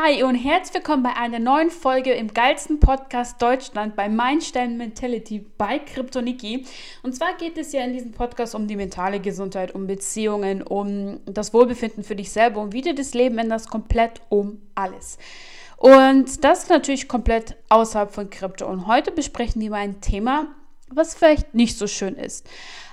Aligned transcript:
Hi 0.00 0.22
und 0.22 0.36
herzlich 0.36 0.74
willkommen 0.74 1.02
bei 1.02 1.16
einer 1.16 1.40
neuen 1.40 1.70
Folge 1.70 2.12
im 2.12 2.32
geilsten 2.32 2.78
Podcast 2.78 3.42
Deutschland 3.42 3.96
bei 3.96 4.08
Mindstellen 4.08 4.76
Mentality 4.76 5.44
bei 5.58 5.80
Kryptoniki. 5.80 6.64
Und 7.02 7.16
zwar 7.16 7.36
geht 7.36 7.58
es 7.58 7.72
ja 7.72 7.82
in 7.82 7.94
diesem 7.94 8.12
Podcast 8.12 8.54
um 8.54 8.68
die 8.68 8.76
mentale 8.76 9.18
Gesundheit, 9.18 9.74
um 9.74 9.88
Beziehungen, 9.88 10.62
um 10.62 11.18
das 11.24 11.52
Wohlbefinden 11.52 12.04
für 12.04 12.14
dich 12.14 12.30
selber 12.30 12.60
und 12.60 12.72
wie 12.74 12.82
du 12.82 12.94
das 12.94 13.12
Leben 13.12 13.38
änderst, 13.38 13.70
komplett 13.70 14.20
um 14.28 14.60
alles. 14.76 15.18
Und 15.76 16.44
das 16.44 16.62
ist 16.62 16.70
natürlich 16.70 17.08
komplett 17.08 17.56
außerhalb 17.68 18.12
von 18.12 18.30
Krypto. 18.30 18.68
Und 18.68 18.86
heute 18.86 19.10
besprechen 19.10 19.60
wir 19.60 19.70
mal 19.70 19.78
ein 19.78 20.00
Thema, 20.00 20.46
was 20.90 21.16
vielleicht 21.16 21.54
nicht 21.54 21.76
so 21.76 21.88
schön 21.88 22.14
ist. 22.14 22.48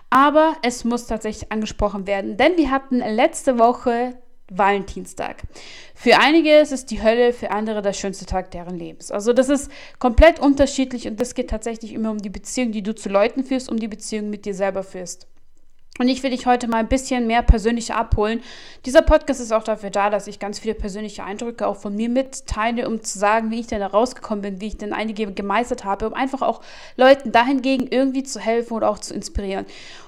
Aber 0.09 0.55
es 0.63 0.83
muss 0.83 1.05
tatsächlich 1.05 1.51
angesprochen 1.51 2.07
werden, 2.07 2.35
denn 2.37 2.57
wir 2.57 2.71
hatten 2.71 2.97
letzte 2.97 3.59
Woche 3.59 4.17
Valentinstag. 4.50 5.43
Für 5.96 6.20
einige 6.20 6.57
ist 6.57 6.71
es 6.71 6.86
die 6.86 7.02
Hölle, 7.02 7.34
für 7.34 7.52
andere 7.52 7.82
der 7.82 7.93
schönste 7.93 8.25
Tag 8.25 8.52
deren 8.52 8.78
Lebens. 8.78 9.11
Also 9.11 9.33
das 9.33 9.50
ist 9.50 9.71
komplett 10.00 10.39
unterschiedlich 10.39 11.07
und 11.07 11.19
das 11.19 11.33
geht 11.33 11.50
tatsächlich 11.50 11.93
immer 11.93 12.11
um 12.11 12.19
die 12.19 12.29
Beziehung, 12.29 12.71
die 12.71 12.83
du 12.83 12.93
zu 12.93 13.10
Leuten 13.10 13.43
führst, 13.43 13.69
um 13.69 13.79
die 13.79 13.88
Beziehung 13.88 14.29
mit 14.29 14.46
dir 14.46 14.54
selber 14.54 14.83
führst. 14.83 15.28
Und 15.97 16.10
ich 16.10 16.24
will 16.24 16.32
dich 16.32 16.46
heute 16.46 16.68
mal 16.68 16.79
ein 16.79 16.89
bisschen 16.89 17.25
mehr 17.25 17.42
persönlich 17.42 17.93
abholen. 17.93 18.42
Dieser 18.86 19.02
Podcast 19.02 19.39
ist 19.39 19.54
auch 19.54 19.64
dafür 19.64 19.92
da, 19.92 20.10
dass 20.10 20.28
ich 20.28 20.39
ganz 20.39 20.60
viele 20.60 20.75
persönliche 20.75 21.24
Eindrücke 21.24 21.66
auch 21.66 21.77
von 21.77 21.96
mir 21.96 22.10
mitteile, 22.10 22.89
um 22.89 23.02
zu 23.02 23.18
sagen, 23.18 23.50
wie 23.50 23.61
ich 23.61 23.68
denn 23.68 23.80
da 23.80 23.88
rausgekommen 23.88 24.41
bin, 24.41 24.61
wie 24.61 24.68
ich 24.68 24.77
denn 24.77 24.91
einige 24.91 25.32
gemeistert 25.32 25.86
habe, 25.86 26.07
um 26.07 26.14
einfach 26.14 26.41
auch 26.41 26.60
Leuten 26.97 27.32
dahingegen 27.32 27.88
irgendwie 27.88 28.24
zu 28.24 28.41
helfen 28.41 28.74
oder 28.74 28.89
auch 28.89 29.00
zu 29.00 29.14
inspirieren. 29.14 29.66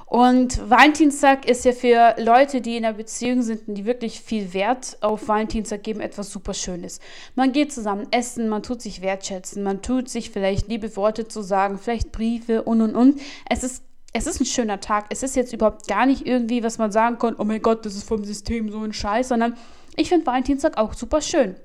Und 0.10 0.70
Valentinstag 0.70 1.50
ist 1.50 1.66
ja 1.66 1.74
für 1.74 2.16
Leute, 2.18 2.62
die 2.62 2.78
in 2.78 2.86
einer 2.86 2.96
Beziehung 2.96 3.42
sind 3.42 3.68
und 3.68 3.76
die 3.76 3.86
wirklich 3.86 4.22
viel 4.22 4.54
Wert 4.54 4.98
auf 5.02 5.28
Valentinstag 5.28 5.84
geben, 5.84 6.00
etwas 6.00 6.32
super 6.32 6.54
Schönes. 6.54 7.02
Man 7.36 7.52
geht 7.52 7.74
zusammen 7.74 8.08
essen, 8.12 8.48
man 8.48 8.64
tut 8.64 8.82
sich 8.82 9.02
wertschätzen, 9.02 9.64
man 9.64 9.82
tut 9.82 10.08
sich 10.08 10.30
vielleicht 10.30 10.70
liebe 10.70 10.96
Worte 10.96 11.28
zu 11.28 11.42
sagen, 11.42 11.78
vielleicht 11.78 12.14
Briefe 12.14 12.64
und 12.64 12.82
und 12.82 12.96
und. 12.96 13.20
Es 13.50 13.64
ist 13.64 13.84
es 14.14 14.26
ist 14.26 14.40
ein 14.40 14.46
schöner 14.46 14.80
Tag. 14.80 15.08
Es 15.10 15.24
ist 15.24 15.36
jetzt 15.36 15.52
überhaupt 15.52 15.88
gar 15.90 16.06
nicht 16.06 16.26
irgendwie, 16.26 16.64
was 16.64 16.78
man 16.78 16.92
sagen 16.92 17.20
kann, 17.20 17.36
oh 17.38 17.44
mein 17.44 17.62
Gott, 17.62 17.86
das 17.86 17.94
ist 17.94 18.08
vom 18.08 18.24
System 18.24 18.72
so 18.72 18.80
ein 18.80 18.94
Scheiß, 18.94 19.28
sondern 19.28 19.58
ich 19.98 20.08
finde 20.08 20.26
Valentinstag 20.26 20.78
auch 20.78 20.94
super 20.94 21.22
schön. 21.22 21.58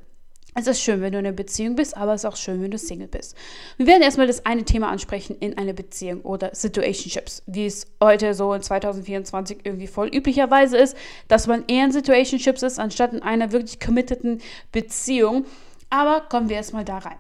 Es 0.55 0.67
ist 0.67 0.83
schön, 0.83 1.00
wenn 1.00 1.12
du 1.12 1.19
in 1.19 1.27
einer 1.27 1.34
Beziehung 1.34 1.77
bist, 1.77 1.97
aber 1.97 2.12
es 2.12 2.25
ist 2.25 2.31
auch 2.31 2.36
schön, 2.36 2.62
wenn 2.62 2.70
du 2.70 2.77
Single 2.77 3.08
bist. 3.08 3.34
Wir 3.78 3.86
werden 3.86 4.03
erstmal 4.03 4.27
das 4.27 4.45
eine 4.45 4.64
Thema 4.64 4.91
ansprechen 4.91 5.34
in 5.41 5.56
einer 5.56 5.72
Beziehung 5.72 6.20
oder 6.22 6.55
Situationships, 6.55 7.42
wie 7.47 7.64
es 7.64 7.86
heute 8.03 8.34
so 8.34 8.53
in 8.53 8.61
2024 8.61 9.61
irgendwie 9.64 9.86
voll 9.86 10.08
üblicherweise 10.08 10.77
ist, 10.77 10.95
dass 11.28 11.47
man 11.47 11.64
eher 11.69 11.86
in 11.86 11.92
Situationships 11.92 12.62
ist, 12.62 12.78
anstatt 12.78 13.14
in 13.14 13.23
einer 13.23 13.53
wirklich 13.53 13.80
committeden 13.80 14.42
Beziehung. 14.73 15.47
Aber 15.89 16.20
kommen 16.20 16.50
wir 16.50 16.56
erstmal 16.56 16.84
da 16.84 16.98
rein. 16.98 17.19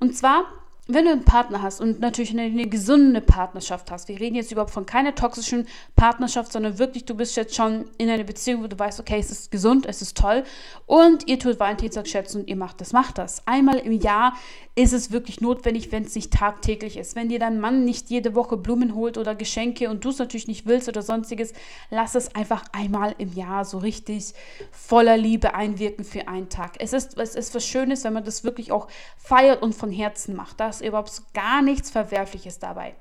Und 0.00 0.16
zwar 0.16 0.44
wenn 0.88 1.04
du 1.04 1.12
einen 1.12 1.24
Partner 1.24 1.62
hast 1.62 1.80
und 1.80 2.00
natürlich 2.00 2.32
eine, 2.32 2.42
eine, 2.42 2.66
gesunde 2.66 3.20
Partnerschaft 3.20 3.90
hast, 3.92 4.08
wir 4.08 4.18
reden 4.18 4.34
jetzt 4.34 4.50
überhaupt 4.50 4.72
von 4.72 4.84
keiner 4.84 5.14
toxischen 5.14 5.68
Partnerschaft, 5.94 6.52
sondern 6.52 6.78
wirklich, 6.78 7.04
du 7.04 7.14
bist 7.14 7.36
jetzt 7.36 7.54
schon 7.54 7.84
in 7.98 8.10
einer 8.10 8.24
Beziehung, 8.24 8.64
wo 8.64 8.66
du 8.66 8.76
weißt, 8.76 8.98
okay, 8.98 9.18
es 9.20 9.30
ist 9.30 9.52
gesund, 9.52 9.86
es 9.86 10.02
ist 10.02 10.16
toll 10.16 10.42
und 10.86 11.28
ihr 11.28 11.38
tut 11.38 11.60
Valentinstag 11.60 12.08
schätzen 12.08 12.40
und 12.40 12.48
ihr 12.48 12.56
macht 12.56 12.80
das, 12.80 12.92
macht 12.92 13.18
das. 13.18 13.46
Einmal 13.46 13.78
im 13.78 13.92
Jahr 13.92 14.34
ist 14.74 14.92
es 14.92 15.12
wirklich 15.12 15.40
notwendig, 15.40 15.92
wenn 15.92 16.04
es 16.04 16.14
nicht 16.14 16.32
tagtäglich 16.32 16.96
ist. 16.96 17.14
Wenn 17.14 17.28
dir 17.28 17.38
dein 17.38 17.60
Mann 17.60 17.84
nicht 17.84 18.08
jede 18.08 18.34
Woche 18.34 18.56
Blumen 18.56 18.94
holt 18.94 19.18
oder 19.18 19.34
Geschenke 19.34 19.88
und 19.88 20.04
du 20.04 20.08
es 20.08 20.18
natürlich 20.18 20.48
nicht 20.48 20.66
willst 20.66 20.88
oder 20.88 21.02
sonstiges, 21.02 21.52
lass 21.90 22.14
es 22.14 22.34
einfach 22.34 22.64
einmal 22.72 23.14
im 23.18 23.34
Jahr 23.34 23.66
so 23.66 23.78
richtig 23.78 24.32
voller 24.72 25.18
Liebe 25.18 25.54
einwirken 25.54 26.04
für 26.04 26.26
einen 26.26 26.48
Tag. 26.48 26.76
Es 26.78 26.92
ist, 26.92 27.18
es 27.18 27.34
ist 27.34 27.54
was 27.54 27.66
Schönes, 27.66 28.02
wenn 28.04 28.14
man 28.14 28.24
das 28.24 28.44
wirklich 28.44 28.72
auch 28.72 28.88
feiert 29.18 29.62
und 29.62 29.74
von 29.74 29.92
Herzen 29.92 30.34
macht. 30.34 30.58
Da 30.58 30.71
ist 30.80 30.86
überhaupt 30.86 31.22
gar 31.34 31.62
nichts 31.62 31.90
Verwerfliches 31.90 32.58
dabei. 32.58 32.94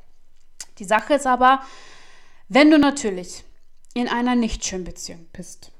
Die 0.79 0.85
Sache 0.85 1.15
ist 1.15 1.27
aber, 1.27 1.61
wenn 2.49 2.71
du 2.71 2.77
natürlich 2.77 3.43
in 3.93 4.07
einer 4.07 4.35
nicht 4.35 4.65
schönen 4.65 4.83
Beziehung 4.83 5.27
bist, 5.33 5.71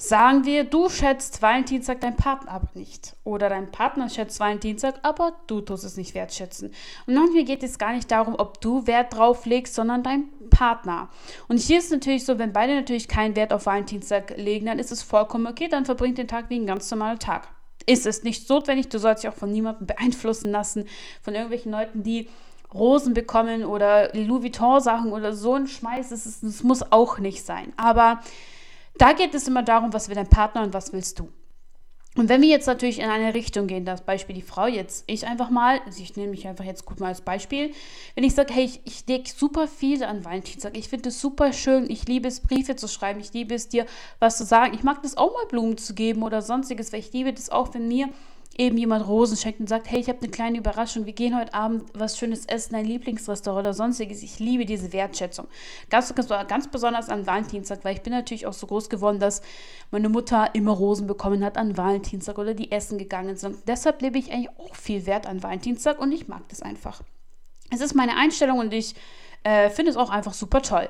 Sagen 0.00 0.44
wir, 0.44 0.62
du 0.62 0.88
schätzt 0.88 1.42
Valentinstag 1.42 2.00
dein 2.00 2.14
Partner 2.14 2.52
aber 2.52 2.68
nicht. 2.74 3.16
Oder 3.24 3.48
dein 3.48 3.72
Partner 3.72 4.08
schätzt 4.08 4.38
Valentinstag, 4.38 4.94
aber 5.02 5.32
du 5.48 5.60
tust 5.60 5.82
es 5.82 5.96
nicht 5.96 6.14
wertschätzen. 6.14 6.72
Und 7.08 7.14
manchmal 7.14 7.42
geht 7.42 7.64
es 7.64 7.78
gar 7.78 7.92
nicht 7.92 8.08
darum, 8.08 8.36
ob 8.38 8.60
du 8.60 8.86
Wert 8.86 9.12
drauf 9.12 9.44
legst, 9.44 9.74
sondern 9.74 10.04
dein 10.04 10.28
Partner. 10.50 11.08
Und 11.48 11.58
hier 11.58 11.80
ist 11.80 11.90
natürlich 11.90 12.24
so, 12.24 12.38
wenn 12.38 12.52
beide 12.52 12.76
natürlich 12.76 13.08
keinen 13.08 13.34
Wert 13.34 13.52
auf 13.52 13.66
Valentinstag 13.66 14.36
legen, 14.36 14.66
dann 14.66 14.78
ist 14.78 14.92
es 14.92 15.02
vollkommen 15.02 15.48
okay, 15.48 15.66
dann 15.66 15.84
verbringt 15.84 16.18
den 16.18 16.28
Tag 16.28 16.48
wie 16.48 16.60
ein 16.60 16.66
ganz 16.66 16.88
normaler 16.92 17.18
Tag. 17.18 17.48
Ist 17.86 18.06
es 18.06 18.22
nicht 18.22 18.48
notwendig, 18.48 18.88
du 18.88 18.98
sollst 18.98 19.22
dich 19.22 19.30
auch 19.30 19.36
von 19.36 19.50
niemandem 19.50 19.86
beeinflussen 19.86 20.50
lassen, 20.50 20.86
von 21.22 21.34
irgendwelchen 21.34 21.72
Leuten, 21.72 22.02
die 22.02 22.28
Rosen 22.72 23.14
bekommen 23.14 23.64
oder 23.64 24.14
Louis 24.14 24.42
Vuitton 24.42 24.80
Sachen 24.80 25.12
oder 25.12 25.32
so 25.32 25.54
ein 25.54 25.66
Schmeiß. 25.66 26.12
Es 26.12 26.62
muss 26.62 26.92
auch 26.92 27.18
nicht 27.18 27.44
sein. 27.44 27.72
Aber 27.76 28.20
da 28.98 29.12
geht 29.12 29.34
es 29.34 29.48
immer 29.48 29.62
darum, 29.62 29.92
was 29.92 30.08
will 30.08 30.16
dein 30.16 30.28
Partner 30.28 30.62
und 30.62 30.74
was 30.74 30.92
willst 30.92 31.18
du. 31.18 31.28
Und 32.18 32.28
wenn 32.28 32.42
wir 32.42 32.48
jetzt 32.48 32.66
natürlich 32.66 32.98
in 32.98 33.08
eine 33.08 33.32
Richtung 33.32 33.68
gehen, 33.68 33.84
das 33.84 34.00
Beispiel 34.00 34.34
die 34.34 34.42
Frau 34.42 34.66
jetzt, 34.66 35.04
ich 35.06 35.24
einfach 35.24 35.50
mal, 35.50 35.80
also 35.86 36.02
ich 36.02 36.16
nehme 36.16 36.32
mich 36.32 36.48
einfach 36.48 36.64
jetzt 36.64 36.84
gut 36.84 36.98
mal 36.98 37.06
als 37.06 37.20
Beispiel, 37.20 37.70
wenn 38.16 38.24
ich 38.24 38.34
sage, 38.34 38.52
hey, 38.52 38.64
ich, 38.64 38.80
ich 38.84 39.06
lege 39.06 39.30
super 39.30 39.68
viel 39.68 40.02
an 40.02 40.24
Valentinstag, 40.24 40.76
ich 40.76 40.88
finde 40.88 41.10
es 41.10 41.20
super 41.20 41.52
schön, 41.52 41.88
ich 41.88 42.08
liebe 42.08 42.26
es, 42.26 42.40
Briefe 42.40 42.74
zu 42.74 42.88
schreiben, 42.88 43.20
ich 43.20 43.32
liebe 43.34 43.54
es 43.54 43.68
dir, 43.68 43.86
was 44.18 44.36
zu 44.36 44.44
sagen, 44.44 44.74
ich 44.74 44.82
mag 44.82 45.00
das 45.02 45.16
auch 45.16 45.32
mal 45.32 45.46
Blumen 45.48 45.78
zu 45.78 45.94
geben 45.94 46.24
oder 46.24 46.42
sonstiges, 46.42 46.92
weil 46.92 46.98
ich 46.98 47.12
liebe 47.12 47.32
das 47.32 47.50
auch, 47.50 47.72
wenn 47.74 47.86
mir 47.86 48.08
eben 48.58 48.76
jemand 48.76 49.06
Rosen 49.06 49.36
schenkt 49.36 49.60
und 49.60 49.68
sagt, 49.68 49.88
hey, 49.88 50.00
ich 50.00 50.08
habe 50.08 50.18
eine 50.18 50.30
kleine 50.30 50.58
Überraschung, 50.58 51.06
wir 51.06 51.12
gehen 51.12 51.38
heute 51.38 51.54
Abend 51.54 51.84
was 51.94 52.18
Schönes 52.18 52.44
essen, 52.46 52.74
ein 52.74 52.84
Lieblingsrestaurant 52.84 53.66
oder 53.66 53.72
sonstiges. 53.72 54.22
Ich 54.22 54.40
liebe 54.40 54.66
diese 54.66 54.92
Wertschätzung. 54.92 55.46
Ganz, 55.88 56.12
ganz, 56.14 56.28
ganz 56.48 56.68
besonders 56.68 57.08
an 57.08 57.26
Valentinstag, 57.26 57.84
weil 57.84 57.94
ich 57.94 58.02
bin 58.02 58.12
natürlich 58.12 58.46
auch 58.46 58.52
so 58.52 58.66
groß 58.66 58.90
geworden, 58.90 59.20
dass 59.20 59.42
meine 59.92 60.08
Mutter 60.08 60.50
immer 60.54 60.72
Rosen 60.72 61.06
bekommen 61.06 61.44
hat 61.44 61.56
an 61.56 61.76
Valentinstag 61.76 62.36
oder 62.36 62.52
die 62.52 62.72
essen 62.72 62.98
gegangen 62.98 63.36
sind. 63.36 63.56
Deshalb 63.68 64.02
lebe 64.02 64.18
ich 64.18 64.32
eigentlich 64.32 64.50
auch 64.58 64.74
viel 64.74 65.06
Wert 65.06 65.26
an 65.26 65.42
Valentinstag 65.42 66.00
und 66.00 66.10
ich 66.10 66.26
mag 66.26 66.48
das 66.48 66.60
einfach. 66.60 67.02
Es 67.70 67.80
ist 67.80 67.94
meine 67.94 68.16
Einstellung 68.16 68.58
und 68.58 68.74
ich 68.74 68.94
äh, 69.44 69.70
finde 69.70 69.92
es 69.92 69.96
auch 69.96 70.10
einfach 70.10 70.34
super 70.34 70.62
toll. 70.62 70.88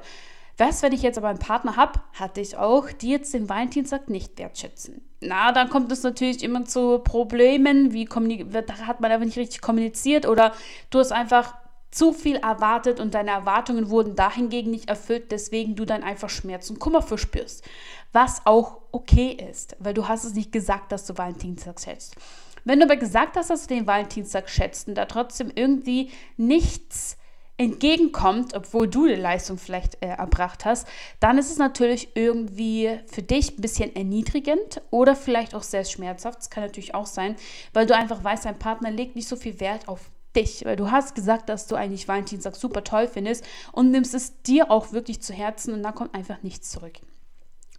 Was, 0.59 0.83
wenn 0.83 0.93
ich 0.93 1.03
jetzt 1.03 1.17
aber 1.17 1.29
einen 1.29 1.39
Partner 1.39 1.77
habe, 1.77 2.01
hatte 2.15 2.41
ich 2.41 2.57
auch, 2.57 2.91
die 2.91 3.11
jetzt 3.11 3.33
den 3.33 3.49
Valentinstag 3.49 4.11
nicht 4.11 4.39
wertschätzen? 4.39 5.01
Na, 5.21 5.53
dann 5.53 5.71
kommt 5.71 5.91
es 5.93 6.03
natürlich 6.03 6.43
immer 6.43 6.65
zu 6.65 6.99
Problemen, 6.99 7.93
wie 7.93 8.09
hat 8.09 9.01
man 9.01 9.11
einfach 9.11 9.25
nicht 9.25 9.39
richtig 9.39 9.61
kommuniziert 9.61 10.27
oder 10.27 10.53
du 10.91 10.99
hast 10.99 11.13
einfach 11.13 11.55
zu 11.91 12.13
viel 12.13 12.37
erwartet 12.37 13.01
und 13.01 13.15
deine 13.15 13.31
Erwartungen 13.31 13.89
wurden 13.89 14.15
dahingegen 14.15 14.71
nicht 14.71 14.89
erfüllt, 14.89 15.31
deswegen 15.31 15.77
du 15.77 15.85
dann 15.85 16.03
einfach 16.03 16.29
Schmerz 16.29 16.69
und 16.71 16.81
Kummer 16.81 17.03
verspürst. 17.03 17.65
Was 18.13 18.43
auch 18.45 18.79
okay 18.91 19.31
ist, 19.51 19.77
weil 19.79 19.95
du 19.95 20.09
hast 20.09 20.25
es 20.25 20.35
nicht 20.35 20.53
gesagt, 20.53 20.93
dass 20.93 21.07
du 21.07 21.17
Valentinstag 21.17 21.81
schätzt. 21.81 22.17
Wenn 22.65 22.81
du 22.81 22.87
aber 22.87 22.97
gesagt 22.97 23.37
hast, 23.37 23.51
dass 23.51 23.67
du 23.67 23.75
den 23.75 23.87
Valentinstag 23.87 24.51
schätzt 24.51 24.89
und 24.89 24.97
da 24.97 25.07
trotzdem 25.07 25.53
irgendwie 25.55 26.11
nichts 26.37 27.18
entgegenkommt, 27.59 28.55
obwohl 28.55 28.89
du 28.89 29.09
die 29.09 29.15
Leistung 29.15 29.59
vielleicht 29.59 30.01
äh, 30.01 30.07
erbracht 30.07 30.65
hast, 30.65 30.87
dann 31.21 31.39
ist 31.39 31.51
es 31.51 31.59
natürlich 31.59 32.11
irgendwie 32.15 33.01
für 33.07 33.23
dich 33.23 33.59
ein 33.59 33.61
bisschen 33.61 33.95
erniedrigend 33.95 34.81
oder 34.91 35.17
vielleicht 35.17 35.55
auch 35.55 35.65
sehr 35.65 35.85
schmerzhaft. 35.85 36.39
Das 36.39 36.51
kann 36.51 36.63
natürlich 36.63 36.95
auch 36.95 37.07
sein, 37.07 37.37
weil 37.73 37.85
du 37.87 37.97
einfach 37.97 38.23
weißt, 38.23 38.45
dein 38.45 38.59
Partner 38.59 38.91
legt 38.91 39.17
nicht 39.17 39.29
so 39.29 39.35
viel 39.35 39.59
Wert 39.61 39.89
auf 39.89 40.11
dich, 40.37 40.65
weil 40.65 40.77
du 40.77 40.93
hast 40.93 41.17
gesagt, 41.17 41.49
dass 41.49 41.67
du 41.67 41.75
eigentlich 41.75 42.07
Valentinstag 42.07 42.55
super 42.55 42.85
toll 42.85 43.09
findest 43.09 43.45
und 43.73 43.91
nimmst 43.91 44.15
es 44.15 44.41
dir 44.43 44.71
auch 44.71 44.93
wirklich 44.93 45.21
zu 45.21 45.33
Herzen 45.33 45.75
und 45.75 45.83
da 45.83 45.91
kommt 45.91 46.15
einfach 46.15 46.43
nichts 46.43 46.71
zurück. 46.71 47.01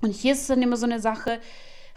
Und 0.01 0.11
hier 0.11 0.33
ist 0.33 0.41
es 0.41 0.47
dann 0.47 0.61
immer 0.61 0.77
so 0.77 0.85
eine 0.85 0.99
Sache, 0.99 1.39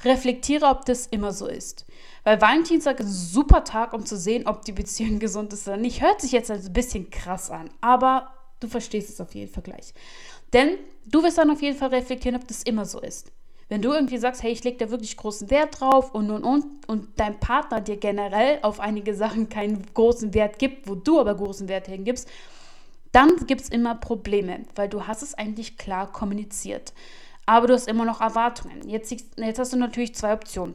reflektiere, 0.04 0.66
ob 0.66 0.84
das 0.84 1.06
immer 1.06 1.32
so 1.32 1.46
ist. 1.46 1.86
Weil 2.24 2.40
Valentinstag 2.40 3.00
ist 3.00 3.06
ein 3.06 3.12
super 3.12 3.64
Tag, 3.64 3.92
um 3.92 4.06
zu 4.06 4.16
sehen, 4.16 4.46
ob 4.46 4.64
die 4.64 4.72
Beziehung 4.72 5.18
gesund 5.20 5.52
ist 5.52 5.66
oder 5.66 5.76
nicht. 5.76 6.02
Hört 6.02 6.20
sich 6.20 6.32
jetzt 6.32 6.50
ein 6.50 6.72
bisschen 6.72 7.10
krass 7.10 7.50
an, 7.50 7.70
aber 7.80 8.32
du 8.60 8.68
verstehst 8.68 9.10
es 9.10 9.20
auf 9.20 9.34
jeden 9.34 9.52
Fall 9.52 9.62
gleich. 9.62 9.92
Denn 10.52 10.76
du 11.06 11.22
wirst 11.22 11.38
dann 11.38 11.50
auf 11.50 11.62
jeden 11.62 11.76
Fall 11.76 11.88
reflektieren, 11.88 12.36
ob 12.36 12.46
das 12.46 12.62
immer 12.62 12.84
so 12.84 13.00
ist. 13.00 13.32
Wenn 13.68 13.80
du 13.80 13.92
irgendwie 13.92 14.18
sagst, 14.18 14.42
hey, 14.42 14.52
ich 14.52 14.64
lege 14.64 14.76
da 14.76 14.90
wirklich 14.90 15.16
großen 15.16 15.50
Wert 15.50 15.80
drauf 15.80 16.14
und 16.14 16.30
und 16.30 16.44
und 16.44 16.66
und 16.88 17.08
dein 17.16 17.40
Partner 17.40 17.80
dir 17.80 17.96
generell 17.96 18.58
auf 18.60 18.80
einige 18.80 19.14
Sachen 19.14 19.48
keinen 19.48 19.82
großen 19.94 20.34
Wert 20.34 20.58
gibt, 20.58 20.88
wo 20.88 20.94
du 20.94 21.18
aber 21.18 21.34
großen 21.34 21.68
Wert 21.68 21.86
hingibst, 21.86 22.28
dann 23.12 23.34
gibt 23.46 23.62
es 23.62 23.68
immer 23.70 23.94
Probleme, 23.94 24.60
weil 24.74 24.88
du 24.88 25.06
hast 25.06 25.22
es 25.22 25.34
eigentlich 25.34 25.78
klar 25.78 26.12
kommuniziert. 26.12 26.92
Aber 27.46 27.66
du 27.66 27.74
hast 27.74 27.88
immer 27.88 28.04
noch 28.04 28.20
Erwartungen. 28.20 28.88
Jetzt, 28.88 29.10
jetzt 29.10 29.58
hast 29.58 29.72
du 29.72 29.76
natürlich 29.76 30.14
zwei 30.14 30.32
Optionen. 30.32 30.74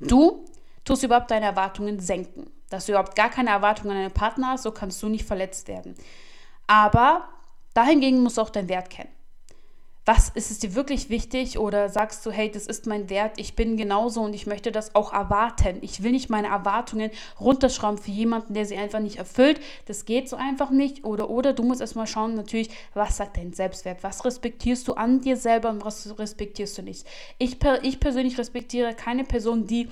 Du 0.00 0.44
tust 0.84 1.02
überhaupt 1.02 1.30
deine 1.30 1.46
Erwartungen 1.46 2.00
senken. 2.00 2.50
Dass 2.70 2.86
du 2.86 2.92
überhaupt 2.92 3.14
gar 3.14 3.30
keine 3.30 3.50
Erwartungen 3.50 3.90
an 3.90 4.02
deinen 4.02 4.12
Partner 4.12 4.48
hast, 4.50 4.62
so 4.62 4.72
kannst 4.72 5.02
du 5.02 5.08
nicht 5.08 5.24
verletzt 5.24 5.68
werden. 5.68 5.94
Aber 6.66 7.28
dahingegen 7.74 8.22
musst 8.22 8.38
du 8.38 8.42
auch 8.42 8.50
deinen 8.50 8.68
Wert 8.68 8.90
kennen. 8.90 9.13
Was 10.06 10.28
ist 10.28 10.50
es 10.50 10.58
dir 10.58 10.74
wirklich 10.74 11.08
wichtig 11.08 11.58
oder 11.58 11.88
sagst 11.88 12.24
du, 12.26 12.30
hey, 12.30 12.50
das 12.50 12.66
ist 12.66 12.86
mein 12.86 13.08
Wert, 13.08 13.38
ich 13.38 13.56
bin 13.56 13.76
genauso 13.76 14.20
und 14.20 14.34
ich 14.34 14.46
möchte 14.46 14.70
das 14.70 14.94
auch 14.94 15.12
erwarten. 15.12 15.78
Ich 15.80 16.02
will 16.02 16.12
nicht 16.12 16.28
meine 16.28 16.48
Erwartungen 16.48 17.10
runterschrauben 17.40 17.98
für 17.98 18.10
jemanden, 18.10 18.54
der 18.54 18.66
sie 18.66 18.76
einfach 18.76 19.00
nicht 19.00 19.16
erfüllt. 19.16 19.60
Das 19.86 20.04
geht 20.04 20.28
so 20.28 20.36
einfach 20.36 20.70
nicht. 20.70 21.04
Oder, 21.04 21.30
oder 21.30 21.54
du 21.54 21.62
musst 21.62 21.80
erstmal 21.80 22.06
schauen, 22.06 22.34
natürlich, 22.34 22.68
was 22.92 23.16
sagt 23.16 23.38
dein 23.38 23.52
Selbstwert? 23.54 24.02
Was 24.02 24.24
respektierst 24.24 24.86
du 24.88 24.94
an 24.94 25.20
dir 25.20 25.36
selber 25.36 25.70
und 25.70 25.84
was 25.84 26.18
respektierst 26.18 26.76
du 26.76 26.82
nicht? 26.82 27.06
Ich, 27.38 27.56
ich 27.82 28.00
persönlich 28.00 28.36
respektiere 28.36 28.94
keine 28.94 29.24
Person, 29.24 29.66
die 29.66 29.88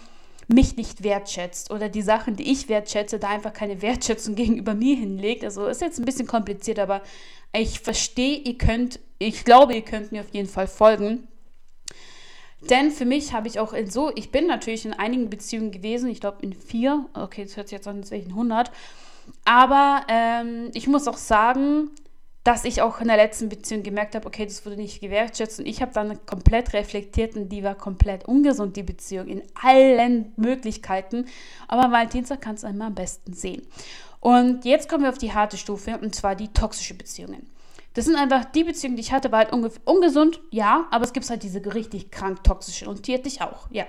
mich 0.54 0.76
nicht 0.76 1.02
wertschätzt 1.02 1.70
oder 1.70 1.88
die 1.88 2.02
Sachen, 2.02 2.36
die 2.36 2.50
ich 2.50 2.68
wertschätze, 2.68 3.18
da 3.18 3.28
einfach 3.28 3.52
keine 3.52 3.82
Wertschätzung 3.82 4.34
gegenüber 4.36 4.74
mir 4.74 4.96
hinlegt. 4.96 5.44
Also 5.44 5.66
ist 5.66 5.80
jetzt 5.80 5.98
ein 5.98 6.04
bisschen 6.04 6.26
kompliziert, 6.26 6.78
aber 6.78 7.02
ich 7.54 7.80
verstehe, 7.80 8.38
ihr 8.38 8.58
könnt, 8.58 9.00
ich 9.18 9.44
glaube, 9.44 9.74
ihr 9.74 9.82
könnt 9.82 10.12
mir 10.12 10.22
auf 10.22 10.32
jeden 10.32 10.48
Fall 10.48 10.66
folgen. 10.66 11.28
Denn 12.70 12.92
für 12.92 13.04
mich 13.04 13.32
habe 13.32 13.48
ich 13.48 13.58
auch 13.58 13.72
in 13.72 13.90
so, 13.90 14.12
ich 14.14 14.30
bin 14.30 14.46
natürlich 14.46 14.84
in 14.84 14.92
einigen 14.92 15.28
Beziehungen 15.28 15.72
gewesen, 15.72 16.08
ich 16.08 16.20
glaube 16.20 16.38
in 16.42 16.52
vier, 16.52 17.06
okay, 17.12 17.44
das 17.44 17.56
hört 17.56 17.68
sich 17.68 17.76
jetzt 17.76 17.88
an, 17.88 17.98
als 17.98 18.12
wäre 18.12 18.20
ich 18.20 18.26
in 18.26 18.32
100, 18.32 18.70
aber 19.44 20.06
ähm, 20.08 20.70
ich 20.72 20.86
muss 20.86 21.08
auch 21.08 21.16
sagen, 21.16 21.90
dass 22.44 22.64
ich 22.64 22.82
auch 22.82 23.00
in 23.00 23.06
der 23.06 23.16
letzten 23.16 23.48
Beziehung 23.48 23.82
gemerkt 23.82 24.14
habe, 24.14 24.26
okay, 24.26 24.44
das 24.44 24.66
wurde 24.66 24.76
nicht 24.76 25.00
gewertschätzt 25.00 25.60
und 25.60 25.66
ich 25.66 25.80
habe 25.80 25.92
dann 25.92 26.24
komplett 26.26 26.72
reflektiert 26.72 27.36
und 27.36 27.48
die 27.48 27.62
war 27.62 27.76
komplett 27.76 28.24
ungesund, 28.24 28.76
die 28.76 28.82
Beziehung, 28.82 29.28
in 29.28 29.42
allen 29.62 30.32
Möglichkeiten. 30.36 31.26
Aber 31.68 31.92
Valentinstag 31.92 32.40
kannst 32.40 32.64
du 32.64 32.66
einmal 32.66 32.88
am 32.88 32.94
besten 32.94 33.32
sehen. 33.32 33.62
Und 34.18 34.64
jetzt 34.64 34.88
kommen 34.88 35.04
wir 35.04 35.10
auf 35.10 35.18
die 35.18 35.32
harte 35.32 35.56
Stufe 35.56 35.98
und 35.98 36.14
zwar 36.14 36.34
die 36.34 36.48
toxische 36.48 36.94
Beziehungen. 36.94 37.46
Das 37.94 38.06
sind 38.06 38.16
einfach 38.16 38.46
die 38.46 38.64
Beziehungen, 38.64 38.96
die 38.96 39.02
ich 39.02 39.12
hatte, 39.12 39.30
war 39.32 39.40
halt 39.40 39.52
ungesund, 39.84 40.40
ja, 40.50 40.86
aber 40.90 41.04
es 41.04 41.12
gibt 41.12 41.28
halt 41.28 41.42
diese 41.42 41.74
richtig 41.74 42.10
krank 42.10 42.42
toxische 42.42 42.88
und 42.88 43.06
die 43.06 43.12
hätte 43.12 43.28
ich 43.28 43.42
auch, 43.42 43.68
ja. 43.70 43.84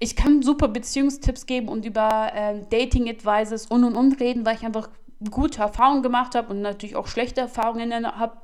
Ich 0.00 0.14
kann 0.14 0.42
super 0.42 0.68
Beziehungstipps 0.68 1.46
geben 1.46 1.68
und 1.68 1.84
über 1.84 2.30
äh, 2.34 2.60
Dating-Advices 2.70 3.66
und 3.66 3.84
und 3.84 3.96
und 3.96 4.20
reden, 4.20 4.44
weil 4.44 4.56
ich 4.56 4.64
einfach 4.64 4.88
gute 5.30 5.60
Erfahrungen 5.62 6.02
gemacht 6.02 6.34
habe 6.34 6.50
und 6.50 6.60
natürlich 6.62 6.96
auch 6.96 7.06
schlechte 7.06 7.40
Erfahrungen 7.40 8.06
habe 8.18 8.36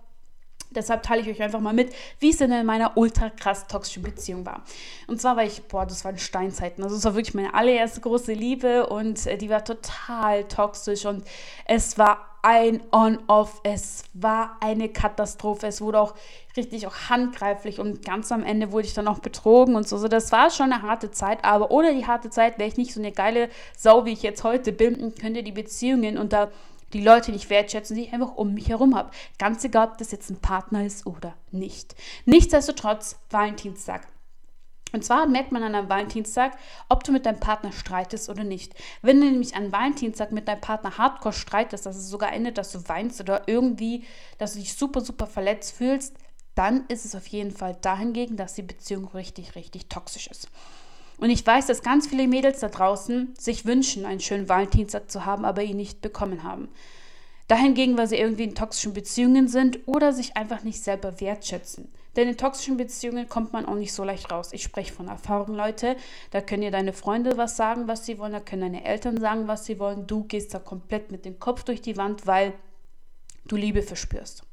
Deshalb 0.74 1.02
teile 1.02 1.22
ich 1.22 1.28
euch 1.28 1.42
einfach 1.42 1.60
mal 1.60 1.72
mit, 1.72 1.94
wie 2.20 2.30
es 2.30 2.38
denn 2.38 2.52
in 2.52 2.66
meiner 2.66 2.96
ultra 2.96 3.30
krass 3.30 3.66
toxischen 3.66 4.02
Beziehung 4.02 4.44
war. 4.44 4.62
Und 5.06 5.20
zwar 5.20 5.36
war 5.36 5.44
ich, 5.44 5.62
boah, 5.64 5.86
das 5.86 6.04
waren 6.04 6.18
Steinzeiten. 6.18 6.82
Also 6.82 6.96
es 6.96 7.04
war 7.04 7.14
wirklich 7.14 7.34
meine 7.34 7.54
allererste 7.54 8.00
große 8.00 8.32
Liebe 8.32 8.86
und 8.86 9.26
äh, 9.26 9.36
die 9.36 9.50
war 9.50 9.64
total 9.64 10.44
toxisch 10.44 11.06
und 11.06 11.24
es 11.66 11.98
war 11.98 12.34
ein 12.44 12.82
On-Off. 12.92 13.60
Es 13.64 14.04
war 14.12 14.58
eine 14.60 14.90
Katastrophe. 14.90 15.66
Es 15.66 15.80
wurde 15.80 15.98
auch 15.98 16.14
richtig 16.56 16.86
auch 16.86 16.94
handgreiflich 17.08 17.80
und 17.80 18.04
ganz 18.04 18.30
am 18.30 18.44
Ende 18.44 18.70
wurde 18.70 18.86
ich 18.86 18.92
dann 18.92 19.08
auch 19.08 19.20
betrogen 19.20 19.74
und 19.76 19.88
so. 19.88 19.96
So, 19.96 20.08
das 20.08 20.30
war 20.30 20.50
schon 20.50 20.70
eine 20.70 20.82
harte 20.82 21.10
Zeit, 21.10 21.42
aber 21.42 21.70
ohne 21.70 21.94
die 21.94 22.06
harte 22.06 22.28
Zeit 22.28 22.58
wäre 22.58 22.68
ich 22.68 22.76
nicht 22.76 22.92
so 22.92 23.00
eine 23.00 23.12
geile 23.12 23.48
Sau, 23.76 24.04
wie 24.04 24.12
ich 24.12 24.22
jetzt 24.22 24.44
heute 24.44 24.72
bin 24.72 24.96
und 24.96 25.18
könnte 25.18 25.42
die 25.42 25.52
Beziehungen 25.52 26.18
unter 26.18 26.50
die 26.94 27.02
Leute 27.02 27.32
nicht 27.32 27.50
wertschätzen, 27.50 27.96
die 27.96 28.04
ich 28.04 28.12
einfach 28.12 28.36
um 28.36 28.54
mich 28.54 28.68
herum 28.68 28.94
habe. 28.94 29.10
Ganz 29.38 29.62
egal, 29.64 29.88
ob 29.88 29.98
das 29.98 30.12
jetzt 30.12 30.30
ein 30.30 30.40
Partner 30.40 30.86
ist 30.86 31.06
oder 31.06 31.34
nicht. 31.50 31.94
Nichtsdestotrotz, 32.24 33.18
Valentinstag. 33.30 34.06
Und 34.92 35.04
zwar 35.04 35.26
merkt 35.26 35.50
man 35.50 35.64
an 35.64 35.74
einem 35.74 35.88
Valentinstag, 35.88 36.56
ob 36.88 37.02
du 37.02 37.10
mit 37.10 37.26
deinem 37.26 37.40
Partner 37.40 37.72
streitest 37.72 38.30
oder 38.30 38.44
nicht. 38.44 38.74
Wenn 39.02 39.20
du 39.20 39.26
nämlich 39.26 39.56
an 39.56 39.72
Valentinstag 39.72 40.30
mit 40.30 40.46
deinem 40.46 40.60
Partner 40.60 40.96
hardcore 40.96 41.34
streitest, 41.34 41.84
dass 41.84 41.96
es 41.96 42.08
sogar 42.08 42.32
endet, 42.32 42.58
dass 42.58 42.70
du 42.70 42.88
weinst 42.88 43.20
oder 43.20 43.48
irgendwie, 43.48 44.04
dass 44.38 44.52
du 44.52 44.60
dich 44.60 44.74
super, 44.74 45.00
super 45.00 45.26
verletzt 45.26 45.76
fühlst, 45.76 46.14
dann 46.54 46.86
ist 46.86 47.04
es 47.04 47.16
auf 47.16 47.26
jeden 47.26 47.50
Fall 47.50 47.76
dahingegen, 47.80 48.36
dass 48.36 48.54
die 48.54 48.62
Beziehung 48.62 49.08
richtig, 49.08 49.56
richtig 49.56 49.88
toxisch 49.88 50.28
ist. 50.28 50.48
Und 51.18 51.30
ich 51.30 51.46
weiß, 51.46 51.66
dass 51.66 51.82
ganz 51.82 52.06
viele 52.06 52.26
Mädels 52.26 52.60
da 52.60 52.68
draußen 52.68 53.34
sich 53.38 53.66
wünschen, 53.66 54.04
einen 54.04 54.20
schönen 54.20 54.48
Valentinstag 54.48 55.10
zu 55.10 55.24
haben, 55.24 55.44
aber 55.44 55.62
ihn 55.62 55.76
nicht 55.76 56.00
bekommen 56.00 56.42
haben. 56.42 56.68
Dahingegen, 57.46 57.96
weil 57.98 58.08
sie 58.08 58.16
irgendwie 58.16 58.44
in 58.44 58.54
toxischen 58.54 58.94
Beziehungen 58.94 59.48
sind 59.48 59.80
oder 59.86 60.12
sich 60.12 60.36
einfach 60.36 60.62
nicht 60.62 60.82
selber 60.82 61.20
wertschätzen. 61.20 61.88
Denn 62.16 62.28
in 62.28 62.36
toxischen 62.36 62.76
Beziehungen 62.76 63.28
kommt 63.28 63.52
man 63.52 63.66
auch 63.66 63.74
nicht 63.74 63.92
so 63.92 64.04
leicht 64.04 64.30
raus. 64.30 64.50
Ich 64.52 64.62
spreche 64.62 64.92
von 64.92 65.08
Erfahrung, 65.08 65.54
Leute. 65.54 65.96
Da 66.30 66.40
können 66.40 66.62
dir 66.62 66.70
deine 66.70 66.92
Freunde 66.92 67.36
was 67.36 67.56
sagen, 67.56 67.88
was 67.88 68.06
sie 68.06 68.18
wollen. 68.18 68.32
Da 68.32 68.40
können 68.40 68.62
deine 68.62 68.84
Eltern 68.84 69.18
sagen, 69.20 69.48
was 69.48 69.64
sie 69.66 69.78
wollen. 69.78 70.06
Du 70.06 70.24
gehst 70.24 70.54
da 70.54 70.58
komplett 70.58 71.10
mit 71.10 71.24
dem 71.24 71.38
Kopf 71.38 71.64
durch 71.64 71.82
die 71.82 71.96
Wand, 71.96 72.26
weil 72.26 72.52
du 73.46 73.56
Liebe 73.56 73.82
verspürst. 73.82 74.44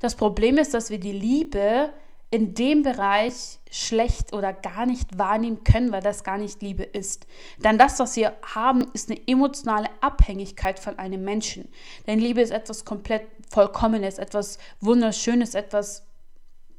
Das 0.00 0.14
Problem 0.14 0.58
ist, 0.58 0.74
dass 0.74 0.90
wir 0.90 0.98
die 0.98 1.12
Liebe 1.12 1.90
in 2.30 2.54
dem 2.54 2.82
Bereich 2.82 3.60
schlecht 3.70 4.32
oder 4.32 4.52
gar 4.52 4.84
nicht 4.84 5.18
wahrnehmen 5.18 5.62
können, 5.62 5.92
weil 5.92 6.02
das 6.02 6.24
gar 6.24 6.38
nicht 6.38 6.60
Liebe 6.60 6.82
ist. 6.82 7.26
Denn 7.58 7.78
das, 7.78 7.98
was 7.98 8.16
wir 8.16 8.36
haben, 8.54 8.86
ist 8.94 9.10
eine 9.10 9.20
emotionale 9.28 9.88
Abhängigkeit 10.00 10.78
von 10.78 10.98
einem 10.98 11.22
Menschen. 11.22 11.68
Denn 12.06 12.18
Liebe 12.18 12.40
ist 12.40 12.50
etwas 12.50 12.84
komplett 12.84 13.26
Vollkommenes, 13.48 14.18
etwas 14.18 14.58
Wunderschönes, 14.80 15.54
etwas, 15.54 16.04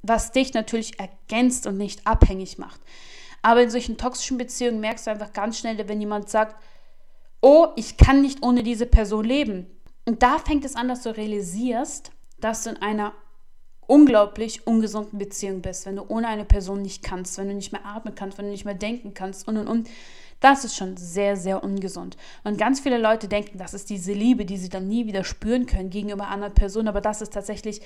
was 0.01 0.31
dich 0.31 0.53
natürlich 0.53 0.99
ergänzt 0.99 1.65
und 1.65 1.77
nicht 1.77 2.05
abhängig 2.05 2.57
macht. 2.57 2.81
Aber 3.41 3.61
in 3.61 3.69
solchen 3.69 3.97
toxischen 3.97 4.37
Beziehungen 4.37 4.81
merkst 4.81 5.07
du 5.07 5.11
einfach 5.11 5.31
ganz 5.31 5.57
schnell, 5.59 5.87
wenn 5.87 6.01
jemand 6.01 6.29
sagt, 6.29 6.61
oh, 7.39 7.67
ich 7.75 7.95
kann 7.95 8.21
nicht 8.21 8.43
ohne 8.43 8.63
diese 8.63 8.85
Person 8.85 9.23
leben. 9.23 9.67
Und 10.05 10.23
da 10.23 10.39
fängt 10.39 10.65
es 10.65 10.75
an, 10.75 10.89
dass 10.89 11.03
du 11.03 11.15
realisierst, 11.15 12.11
dass 12.39 12.63
du 12.63 12.71
in 12.71 12.77
einer 12.77 13.13
unglaublich 13.87 14.67
ungesunden 14.67 15.17
Beziehung 15.17 15.61
bist, 15.61 15.85
wenn 15.85 15.95
du 15.95 16.05
ohne 16.07 16.27
eine 16.27 16.45
Person 16.45 16.81
nicht 16.81 17.03
kannst, 17.03 17.37
wenn 17.37 17.47
du 17.47 17.53
nicht 17.53 17.71
mehr 17.71 17.85
atmen 17.85 18.15
kannst, 18.15 18.37
wenn 18.37 18.45
du 18.45 18.51
nicht 18.51 18.65
mehr 18.65 18.73
denken 18.73 19.13
kannst 19.13 19.47
und 19.47 19.57
und 19.57 19.67
und. 19.67 19.89
Das 20.39 20.63
ist 20.63 20.75
schon 20.75 20.97
sehr, 20.97 21.35
sehr 21.35 21.63
ungesund. 21.63 22.15
Und 22.43 22.59
ganz 22.59 22.81
viele 22.81 22.99
Leute 22.99 23.27
denken, 23.27 23.57
das 23.57 23.73
ist 23.73 23.89
diese 23.89 24.13
Liebe, 24.13 24.45
die 24.45 24.57
sie 24.57 24.69
dann 24.69 24.87
nie 24.87 25.07
wieder 25.07 25.23
spüren 25.23 25.65
können 25.65 25.89
gegenüber 25.89 26.27
anderen 26.27 26.53
Personen, 26.53 26.89
aber 26.89 27.01
das 27.01 27.21
ist 27.21 27.33
tatsächlich 27.33 27.81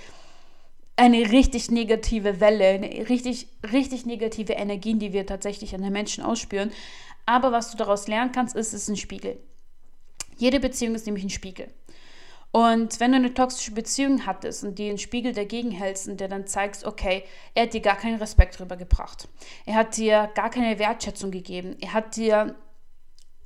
eine 0.97 1.31
richtig 1.31 1.71
negative 1.71 2.41
Welle, 2.41 2.67
eine 2.67 3.09
richtig, 3.09 3.47
richtig 3.71 4.05
negative 4.05 4.53
Energien, 4.53 4.99
die 4.99 5.13
wir 5.13 5.25
tatsächlich 5.25 5.73
an 5.73 5.81
den 5.81 5.93
Menschen 5.93 6.23
ausspüren. 6.23 6.71
Aber 7.25 7.51
was 7.51 7.71
du 7.71 7.77
daraus 7.77 8.07
lernen 8.07 8.31
kannst, 8.31 8.55
ist, 8.55 8.73
es 8.73 8.83
ist 8.83 8.89
ein 8.89 8.97
Spiegel. 8.97 9.39
Jede 10.37 10.59
Beziehung 10.59 10.95
ist 10.95 11.05
nämlich 11.05 11.23
ein 11.23 11.29
Spiegel. 11.29 11.69
Und 12.51 12.99
wenn 12.99 13.11
du 13.11 13.17
eine 13.17 13.33
toxische 13.33 13.71
Beziehung 13.71 14.25
hattest 14.25 14.63
und 14.63 14.77
die 14.77 14.89
einen 14.89 14.97
Spiegel 14.97 15.31
dagegen 15.31 15.71
hältst 15.71 16.09
und 16.09 16.19
der 16.19 16.27
dann 16.27 16.47
zeigst, 16.47 16.85
okay, 16.85 17.23
er 17.53 17.63
hat 17.63 17.73
dir 17.73 17.79
gar 17.79 17.95
keinen 17.95 18.17
Respekt 18.17 18.59
drüber 18.59 18.75
gebracht. 18.75 19.29
Er 19.65 19.75
hat 19.75 19.95
dir 19.95 20.29
gar 20.35 20.49
keine 20.49 20.77
Wertschätzung 20.77 21.31
gegeben. 21.31 21.77
Er 21.79 21.93
hat 21.93 22.17
dir 22.17 22.55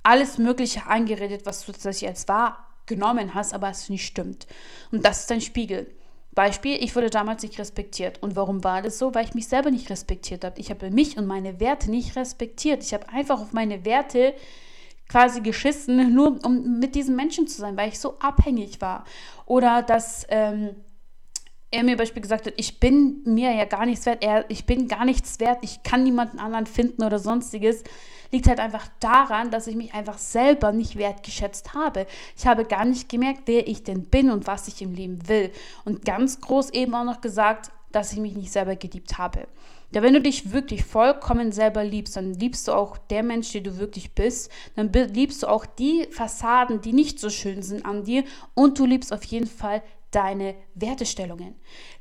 alles 0.02 0.38
Mögliche 0.40 0.88
eingeredet, 0.88 1.46
was 1.46 1.66
du 1.66 1.72
tatsächlich 1.72 2.10
als 2.10 2.28
wahr 2.28 2.66
genommen 2.88 3.34
hast, 3.34 3.54
aber 3.54 3.70
es 3.70 3.90
nicht 3.90 4.06
stimmt. 4.06 4.48
Und 4.92 5.06
das 5.06 5.22
ist 5.22 5.32
dein 5.32 5.42
Spiegel. 5.42 5.88
Beispiel, 6.34 6.84
ich 6.84 6.96
wurde 6.96 7.10
damals 7.10 7.44
nicht 7.44 7.58
respektiert. 7.60 8.22
Und 8.22 8.36
warum 8.36 8.64
war 8.64 8.82
das 8.82 9.00
so? 9.00 9.16
Weil 9.16 9.26
ich 9.26 9.34
mich 9.34 9.48
selber 9.48 9.72
nicht 9.72 9.90
respektiert 9.90 10.44
habe. 10.44 10.60
Ich 10.60 10.70
habe 10.70 10.92
mich 10.92 11.18
und 11.18 11.28
meine 11.28 11.60
Werte 11.60 11.90
nicht 11.90 12.16
respektiert. 12.16 12.84
Ich 12.84 12.94
habe 12.94 13.08
einfach 13.10 13.40
auf 13.40 13.54
meine 13.54 13.86
Werte 13.86 14.34
quasi 15.10 15.42
geschissen, 15.42 16.14
nur 16.14 16.44
um 16.46 16.80
mit 16.80 16.96
diesen 16.96 17.16
Menschen 17.16 17.48
zu 17.48 17.60
sein, 17.60 17.78
weil 17.78 17.90
ich 17.90 18.00
so 18.00 18.18
abhängig 18.20 18.82
war. 18.82 19.06
Oder 19.46 19.84
dass 19.84 20.26
ähm, 20.30 20.76
er 21.72 21.84
mir 21.84 21.98
beispielsweise 21.98 22.22
gesagt 22.22 22.46
hat, 22.48 22.54
ich 22.58 22.80
bin 22.80 23.22
mir 23.26 23.54
ja 23.54 23.66
gar 23.66 23.86
nichts 23.86 24.06
wert, 24.06 24.24
er, 24.24 24.50
ich 24.50 24.66
bin 24.66 24.88
gar 24.88 25.06
nichts 25.06 25.40
wert, 25.40 25.60
ich 25.62 25.84
kann 25.84 26.04
niemanden 26.04 26.40
anderen 26.40 26.66
finden 26.66 27.04
oder 27.04 27.20
sonstiges, 27.20 27.84
liegt 28.32 28.48
halt 28.48 28.60
einfach 28.60 28.88
daran, 29.00 29.52
dass 29.52 29.68
ich 29.68 29.76
mich 29.76 29.94
einfach 29.94 30.18
selber 30.18 30.72
nicht 30.72 30.98
wertgeschätzt 30.98 31.74
habe. 31.74 32.08
Ich 32.38 32.48
habe 32.48 32.66
gar 32.66 32.86
nicht 32.86 33.10
gemerkt, 33.10 33.44
wer 33.46 33.68
ich 33.68 33.84
denn 33.84 34.04
bin 34.04 34.32
und 34.32 34.48
was 34.48 34.68
ich 34.68 34.82
im 34.82 34.94
Leben 34.94 35.28
will. 35.28 35.52
Und 35.84 36.06
ganz 36.06 36.42
groß 36.42 36.72
eben 36.72 36.96
auch 36.96 37.04
noch 37.04 37.22
gesagt, 37.22 37.72
dass 37.92 38.12
ich 38.12 38.20
mich 38.20 38.36
nicht 38.36 38.52
selber 38.52 38.76
geliebt 38.76 39.18
habe. 39.18 39.48
Ja, 39.92 40.02
wenn 40.02 40.14
du 40.14 40.22
dich 40.22 40.52
wirklich 40.52 40.84
vollkommen 40.84 41.52
selber 41.52 41.84
liebst, 41.84 42.18
dann 42.18 42.34
liebst 42.34 42.68
du 42.68 42.74
auch 42.74 42.98
der 42.98 43.24
Mensch, 43.24 43.52
der 43.52 43.62
du 43.62 43.78
wirklich 43.78 44.14
bist. 44.14 44.52
Dann 44.76 44.92
liebst 44.92 45.44
du 45.44 45.48
auch 45.48 45.66
die 45.66 46.08
Fassaden, 46.12 46.82
die 46.82 46.94
nicht 46.94 47.20
so 47.20 47.30
schön 47.30 47.62
sind 47.62 47.86
an 47.86 48.04
dir. 48.04 48.24
Und 48.54 48.80
du 48.80 48.86
liebst 48.86 49.14
auf 49.14 49.24
jeden 49.24 49.48
Fall 49.48 49.82
deine 50.12 50.56
Wertestellungen. 50.76 51.56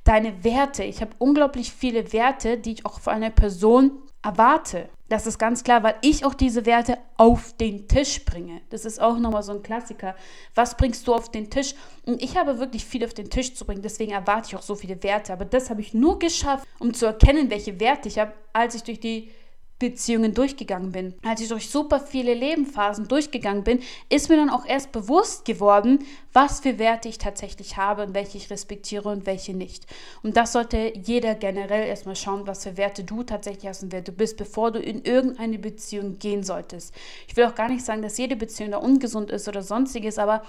Deine 0.04 0.44
Werte. 0.44 0.84
Ich 0.84 1.00
habe 1.00 1.12
unglaublich 1.18 1.72
viele 1.72 2.12
Werte, 2.12 2.58
die 2.58 2.72
ich 2.72 2.86
auch 2.86 3.00
von 3.00 3.12
einer 3.12 3.30
Person 3.30 3.92
erwarte. 4.24 4.88
Das 5.08 5.26
ist 5.26 5.38
ganz 5.38 5.62
klar, 5.64 5.82
weil 5.82 5.96
ich 6.00 6.24
auch 6.24 6.34
diese 6.34 6.64
Werte 6.64 6.98
auf 7.18 7.52
den 7.52 7.86
Tisch 7.88 8.24
bringe. 8.24 8.62
Das 8.70 8.84
ist 8.84 9.00
auch 9.00 9.18
nochmal 9.18 9.42
so 9.42 9.52
ein 9.52 9.62
Klassiker. 9.62 10.16
Was 10.54 10.76
bringst 10.76 11.06
du 11.06 11.14
auf 11.14 11.30
den 11.30 11.50
Tisch? 11.50 11.74
Und 12.06 12.22
ich 12.22 12.36
habe 12.36 12.58
wirklich 12.58 12.84
viel 12.84 13.04
auf 13.04 13.12
den 13.12 13.28
Tisch 13.28 13.54
zu 13.54 13.66
bringen, 13.66 13.82
deswegen 13.82 14.12
erwarte 14.12 14.48
ich 14.48 14.56
auch 14.56 14.62
so 14.62 14.74
viele 14.74 15.02
Werte. 15.02 15.32
Aber 15.32 15.44
das 15.44 15.68
habe 15.68 15.82
ich 15.82 15.92
nur 15.92 16.18
geschafft, 16.18 16.66
um 16.78 16.94
zu 16.94 17.06
erkennen, 17.06 17.50
welche 17.50 17.78
Werte 17.80 18.08
ich 18.08 18.18
habe, 18.18 18.32
als 18.52 18.74
ich 18.74 18.82
durch 18.82 18.98
die 18.98 19.30
Beziehungen 19.78 20.34
durchgegangen 20.34 20.92
bin. 20.92 21.14
Als 21.24 21.40
ich 21.40 21.48
durch 21.48 21.68
super 21.68 21.98
viele 21.98 22.32
Lebensphasen 22.32 23.08
durchgegangen 23.08 23.64
bin, 23.64 23.80
ist 24.08 24.28
mir 24.28 24.36
dann 24.36 24.50
auch 24.50 24.64
erst 24.64 24.92
bewusst 24.92 25.44
geworden, 25.44 26.04
was 26.32 26.60
für 26.60 26.78
Werte 26.78 27.08
ich 27.08 27.18
tatsächlich 27.18 27.76
habe 27.76 28.04
und 28.04 28.14
welche 28.14 28.38
ich 28.38 28.50
respektiere 28.50 29.08
und 29.08 29.26
welche 29.26 29.52
nicht. 29.52 29.86
Und 30.22 30.36
das 30.36 30.52
sollte 30.52 30.92
jeder 30.96 31.34
generell 31.34 31.88
erstmal 31.88 32.16
schauen, 32.16 32.46
was 32.46 32.62
für 32.62 32.76
Werte 32.76 33.02
du 33.02 33.24
tatsächlich 33.24 33.66
hast 33.66 33.82
und 33.82 33.92
wer 33.92 34.02
du 34.02 34.12
bist, 34.12 34.36
bevor 34.36 34.70
du 34.70 34.78
in 34.78 35.02
irgendeine 35.02 35.58
Beziehung 35.58 36.18
gehen 36.18 36.44
solltest. 36.44 36.94
Ich 37.26 37.36
will 37.36 37.44
auch 37.44 37.54
gar 37.56 37.68
nicht 37.68 37.84
sagen, 37.84 38.02
dass 38.02 38.16
jede 38.16 38.36
Beziehung 38.36 38.70
da 38.70 38.78
ungesund 38.78 39.30
ist 39.30 39.48
oder 39.48 39.62
sonstiges, 39.62 40.18
aber 40.18 40.42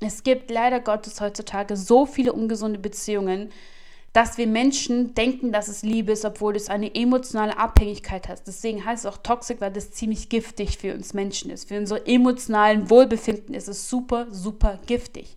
es 0.00 0.22
gibt 0.22 0.50
leider 0.50 0.78
Gottes 0.78 1.20
heutzutage 1.20 1.76
so 1.76 2.06
viele 2.06 2.32
ungesunde 2.32 2.78
Beziehungen, 2.78 3.50
dass 4.18 4.36
wir 4.36 4.48
Menschen 4.48 5.14
denken, 5.14 5.52
dass 5.52 5.68
es 5.68 5.84
Liebe 5.84 6.10
ist, 6.10 6.24
obwohl 6.24 6.56
es 6.56 6.68
eine 6.68 6.92
emotionale 6.92 7.56
Abhängigkeit 7.56 8.28
hat. 8.28 8.42
Deswegen 8.48 8.84
heißt 8.84 9.04
es 9.04 9.12
auch 9.14 9.18
toxisch, 9.18 9.58
weil 9.60 9.70
das 9.70 9.92
ziemlich 9.92 10.28
giftig 10.28 10.76
für 10.76 10.92
uns 10.92 11.14
Menschen 11.14 11.52
ist. 11.52 11.68
Für 11.68 11.78
unser 11.78 12.08
emotionalen 12.08 12.90
Wohlbefinden 12.90 13.54
ist 13.54 13.68
es 13.68 13.88
super, 13.88 14.26
super 14.32 14.80
giftig. 14.86 15.36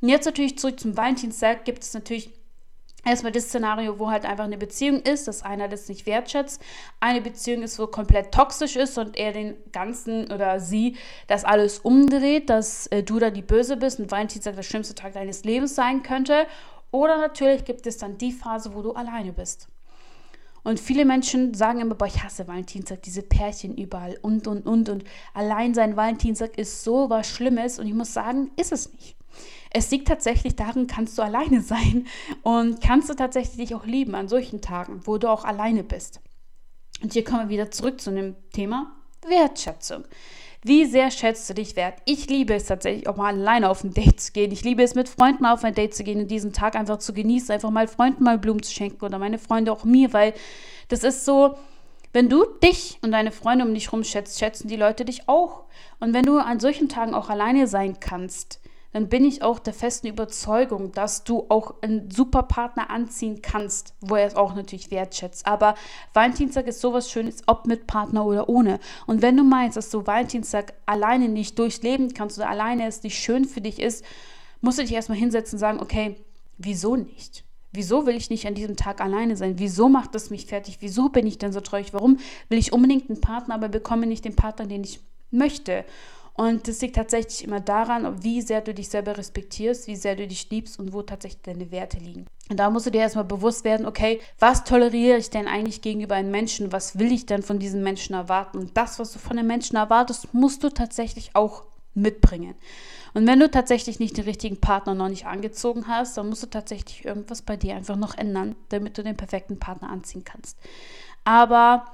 Und 0.00 0.08
jetzt 0.08 0.26
natürlich 0.26 0.56
zurück 0.56 0.78
zum 0.78 0.96
Valentinstag 0.96 1.64
gibt 1.64 1.82
es 1.82 1.94
natürlich 1.94 2.30
erstmal 3.04 3.32
das 3.32 3.46
Szenario, 3.46 3.98
wo 3.98 4.10
halt 4.10 4.24
einfach 4.24 4.44
eine 4.44 4.56
Beziehung 4.58 5.00
ist, 5.02 5.26
dass 5.26 5.42
einer 5.42 5.66
das 5.66 5.88
nicht 5.88 6.06
wertschätzt. 6.06 6.62
Eine 7.00 7.20
Beziehung 7.20 7.64
ist, 7.64 7.78
wo 7.78 7.88
komplett 7.88 8.32
toxisch 8.32 8.76
ist 8.76 8.98
und 8.98 9.16
er 9.16 9.32
den 9.32 9.56
ganzen 9.72 10.30
oder 10.30 10.60
sie 10.60 10.96
das 11.26 11.44
alles 11.44 11.80
umdreht, 11.80 12.50
dass 12.50 12.86
äh, 12.88 13.02
du 13.02 13.18
da 13.18 13.30
die 13.30 13.42
Böse 13.42 13.76
bist 13.76 13.98
und 13.98 14.10
Valentinstag 14.10 14.54
der 14.54 14.62
schlimmste 14.62 14.94
Tag 14.94 15.14
deines 15.14 15.42
Lebens 15.44 15.74
sein 15.74 16.04
könnte. 16.04 16.46
Oder 16.92 17.16
natürlich 17.16 17.64
gibt 17.64 17.86
es 17.86 17.98
dann 17.98 18.18
die 18.18 18.32
Phase, 18.32 18.74
wo 18.74 18.82
du 18.82 18.92
alleine 18.92 19.32
bist. 19.32 19.68
Und 20.62 20.78
viele 20.78 21.04
Menschen 21.04 21.54
sagen 21.54 21.80
immer, 21.80 21.96
boah, 21.96 22.06
ich 22.06 22.22
hasse 22.22 22.46
Valentinstag, 22.46 23.02
diese 23.02 23.22
Pärchen 23.22 23.76
überall 23.76 24.16
und, 24.22 24.46
und, 24.46 24.64
und. 24.66 24.88
Und 24.88 25.04
allein 25.34 25.74
sein 25.74 25.96
Valentinstag 25.96 26.56
ist 26.56 26.84
so 26.84 27.10
was 27.10 27.26
Schlimmes. 27.26 27.80
Und 27.80 27.88
ich 27.88 27.94
muss 27.94 28.12
sagen, 28.12 28.52
ist 28.56 28.70
es 28.70 28.92
nicht. 28.92 29.16
Es 29.70 29.90
liegt 29.90 30.06
tatsächlich 30.06 30.54
darin, 30.54 30.86
kannst 30.86 31.18
du 31.18 31.22
alleine 31.22 31.60
sein 31.62 32.06
und 32.42 32.80
kannst 32.80 33.08
du 33.08 33.14
tatsächlich 33.14 33.56
dich 33.56 33.74
auch 33.74 33.86
lieben 33.86 34.14
an 34.14 34.28
solchen 34.28 34.60
Tagen, 34.60 35.00
wo 35.04 35.18
du 35.18 35.28
auch 35.28 35.44
alleine 35.44 35.82
bist. 35.82 36.20
Und 37.02 37.14
hier 37.14 37.24
kommen 37.24 37.48
wir 37.48 37.48
wieder 37.48 37.70
zurück 37.70 38.00
zu 38.00 38.12
dem 38.12 38.36
Thema 38.52 38.94
Wertschätzung. 39.26 40.04
Wie 40.64 40.84
sehr 40.84 41.10
schätzt 41.10 41.50
du 41.50 41.54
dich 41.54 41.74
wert? 41.74 41.94
Ich 42.04 42.28
liebe 42.28 42.54
es 42.54 42.66
tatsächlich 42.66 43.08
auch 43.08 43.16
mal 43.16 43.34
alleine 43.34 43.68
auf 43.68 43.82
ein 43.82 43.92
Date 43.92 44.20
zu 44.20 44.30
gehen. 44.30 44.52
Ich 44.52 44.62
liebe 44.62 44.80
es 44.84 44.94
mit 44.94 45.08
Freunden 45.08 45.44
auf 45.44 45.64
ein 45.64 45.74
Date 45.74 45.92
zu 45.92 46.04
gehen 46.04 46.20
und 46.20 46.30
diesen 46.30 46.52
Tag 46.52 46.76
einfach 46.76 46.98
zu 46.98 47.12
genießen, 47.12 47.50
einfach 47.50 47.70
mal 47.70 47.88
Freunden 47.88 48.22
mal 48.22 48.38
Blumen 48.38 48.62
zu 48.62 48.70
schenken 48.72 49.04
oder 49.04 49.18
meine 49.18 49.38
Freunde 49.38 49.72
auch 49.72 49.82
mir, 49.82 50.12
weil 50.12 50.34
das 50.86 51.02
ist 51.02 51.24
so, 51.24 51.56
wenn 52.12 52.28
du 52.28 52.44
dich 52.62 52.98
und 53.02 53.10
deine 53.10 53.32
Freunde 53.32 53.64
um 53.64 53.74
dich 53.74 53.86
herum 53.86 54.04
schätzt, 54.04 54.38
schätzen 54.38 54.68
die 54.68 54.76
Leute 54.76 55.04
dich 55.04 55.28
auch. 55.28 55.64
Und 55.98 56.14
wenn 56.14 56.24
du 56.24 56.38
an 56.38 56.60
solchen 56.60 56.88
Tagen 56.88 57.14
auch 57.14 57.28
alleine 57.28 57.66
sein 57.66 57.98
kannst, 57.98 58.60
dann 58.92 59.08
bin 59.08 59.24
ich 59.24 59.42
auch 59.42 59.58
der 59.58 59.72
festen 59.72 60.06
Überzeugung, 60.06 60.92
dass 60.92 61.24
du 61.24 61.46
auch 61.48 61.74
einen 61.80 62.10
super 62.10 62.42
Partner 62.42 62.90
anziehen 62.90 63.40
kannst, 63.40 63.94
wo 64.00 64.16
er 64.16 64.26
es 64.26 64.36
auch 64.36 64.54
natürlich 64.54 64.90
wertschätzt. 64.90 65.46
Aber 65.46 65.74
Valentinstag 66.12 66.66
ist 66.66 66.80
sowas 66.80 67.10
Schönes, 67.10 67.42
ob 67.46 67.66
mit 67.66 67.86
Partner 67.86 68.26
oder 68.26 68.48
ohne. 68.48 68.78
Und 69.06 69.22
wenn 69.22 69.36
du 69.36 69.44
meinst, 69.44 69.76
dass 69.76 69.90
du 69.90 70.06
Valentinstag 70.06 70.74
alleine 70.84 71.28
nicht 71.28 71.58
durchleben 71.58 72.12
kannst 72.12 72.38
oder 72.38 72.50
alleine 72.50 72.86
es 72.86 73.02
nicht 73.02 73.18
schön 73.18 73.46
für 73.46 73.62
dich 73.62 73.80
ist, 73.80 74.04
musst 74.60 74.78
du 74.78 74.82
dich 74.82 74.92
erstmal 74.92 75.18
hinsetzen 75.18 75.56
und 75.56 75.60
sagen, 75.60 75.80
okay, 75.80 76.16
wieso 76.58 76.96
nicht? 76.96 77.44
Wieso 77.72 78.04
will 78.04 78.16
ich 78.16 78.28
nicht 78.28 78.46
an 78.46 78.54
diesem 78.54 78.76
Tag 78.76 79.00
alleine 79.00 79.34
sein? 79.36 79.58
Wieso 79.58 79.88
macht 79.88 80.14
es 80.14 80.28
mich 80.28 80.44
fertig? 80.44 80.78
Wieso 80.80 81.08
bin 81.08 81.26
ich 81.26 81.38
denn 81.38 81.52
so 81.52 81.60
traurig? 81.60 81.94
Warum 81.94 82.18
will 82.50 82.58
ich 82.58 82.74
unbedingt 82.74 83.08
einen 83.08 83.22
Partner, 83.22 83.54
aber 83.54 83.70
bekomme 83.70 84.06
nicht 84.06 84.26
den 84.26 84.36
Partner, 84.36 84.66
den 84.66 84.84
ich 84.84 85.00
möchte? 85.30 85.86
Und 86.34 86.66
das 86.66 86.80
liegt 86.80 86.96
tatsächlich 86.96 87.44
immer 87.44 87.60
daran, 87.60 88.22
wie 88.22 88.40
sehr 88.40 88.62
du 88.62 88.72
dich 88.72 88.88
selber 88.88 89.18
respektierst, 89.18 89.86
wie 89.86 89.96
sehr 89.96 90.16
du 90.16 90.26
dich 90.26 90.48
liebst 90.50 90.78
und 90.78 90.92
wo 90.92 91.02
tatsächlich 91.02 91.42
deine 91.42 91.70
Werte 91.70 91.98
liegen. 91.98 92.26
Und 92.48 92.58
da 92.58 92.70
musst 92.70 92.86
du 92.86 92.90
dir 92.90 93.02
erstmal 93.02 93.24
bewusst 93.24 93.64
werden, 93.64 93.86
okay, 93.86 94.20
was 94.38 94.64
toleriere 94.64 95.18
ich 95.18 95.30
denn 95.30 95.46
eigentlich 95.46 95.82
gegenüber 95.82 96.14
einem 96.14 96.30
Menschen? 96.30 96.72
Was 96.72 96.98
will 96.98 97.12
ich 97.12 97.26
denn 97.26 97.42
von 97.42 97.58
diesem 97.58 97.82
Menschen 97.82 98.14
erwarten? 98.14 98.58
Und 98.58 98.76
das, 98.76 98.98
was 98.98 99.12
du 99.12 99.18
von 99.18 99.38
einem 99.38 99.48
Menschen 99.48 99.76
erwartest, 99.76 100.32
musst 100.32 100.64
du 100.64 100.70
tatsächlich 100.70 101.34
auch 101.34 101.64
mitbringen. 101.94 102.54
Und 103.14 103.26
wenn 103.26 103.40
du 103.40 103.50
tatsächlich 103.50 104.00
nicht 104.00 104.16
den 104.16 104.24
richtigen 104.24 104.58
Partner 104.58 104.94
noch 104.94 105.08
nicht 105.08 105.26
angezogen 105.26 105.86
hast, 105.86 106.16
dann 106.16 106.30
musst 106.30 106.42
du 106.42 106.46
tatsächlich 106.46 107.04
irgendwas 107.04 107.42
bei 107.42 107.56
dir 107.56 107.76
einfach 107.76 107.96
noch 107.96 108.16
ändern, 108.16 108.56
damit 108.70 108.96
du 108.96 109.02
den 109.02 109.16
perfekten 109.16 109.58
Partner 109.58 109.90
anziehen 109.90 110.24
kannst. 110.24 110.56
Aber 111.24 111.84